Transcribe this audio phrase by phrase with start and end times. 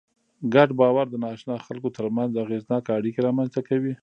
[0.53, 3.93] ګډ باور د ناآشنا خلکو تر منځ اغېزناکه اړیکې رامنځ ته کوي.